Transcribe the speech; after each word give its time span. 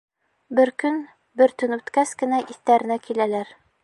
Бер 0.59 0.69
көн, 0.83 0.95
бер 1.41 1.53
төн 1.63 1.77
үткәс 1.77 2.15
кенә 2.23 2.41
иҫтәренә 2.55 2.99
киләләр. 3.09 3.53